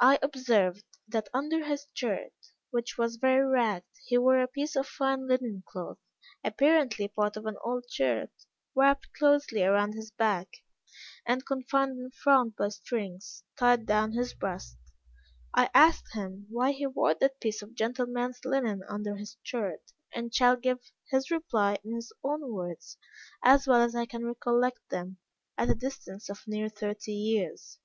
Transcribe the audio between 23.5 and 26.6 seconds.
well as I can recollect them, at a distance of